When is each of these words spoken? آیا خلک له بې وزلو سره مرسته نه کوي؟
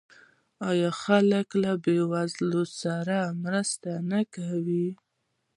آیا 0.69 0.89
خلک 1.03 1.47
له 1.63 1.71
بې 1.83 1.97
وزلو 2.11 2.63
سره 2.81 3.17
مرسته 3.43 3.91
نه 4.11 4.21
کوي؟ 4.35 4.87